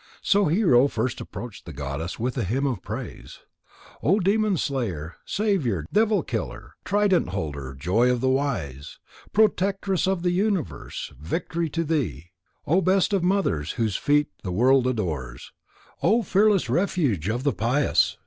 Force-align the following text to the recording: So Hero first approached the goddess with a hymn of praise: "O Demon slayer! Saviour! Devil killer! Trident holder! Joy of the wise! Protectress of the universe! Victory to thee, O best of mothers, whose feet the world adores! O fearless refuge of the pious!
So 0.23 0.45
Hero 0.45 0.87
first 0.87 1.21
approached 1.21 1.67
the 1.67 1.73
goddess 1.73 2.17
with 2.17 2.35
a 2.35 2.43
hymn 2.43 2.65
of 2.65 2.81
praise: 2.81 3.37
"O 4.01 4.19
Demon 4.19 4.57
slayer! 4.57 5.17
Saviour! 5.25 5.85
Devil 5.93 6.23
killer! 6.23 6.73
Trident 6.83 7.29
holder! 7.29 7.75
Joy 7.75 8.09
of 8.09 8.19
the 8.19 8.27
wise! 8.27 8.97
Protectress 9.31 10.07
of 10.07 10.23
the 10.23 10.31
universe! 10.31 11.13
Victory 11.19 11.69
to 11.69 11.83
thee, 11.83 12.31
O 12.65 12.81
best 12.81 13.13
of 13.13 13.23
mothers, 13.23 13.73
whose 13.73 13.95
feet 13.95 14.29
the 14.41 14.51
world 14.51 14.87
adores! 14.87 15.51
O 16.01 16.23
fearless 16.23 16.67
refuge 16.67 17.29
of 17.29 17.43
the 17.43 17.53
pious! 17.53 18.17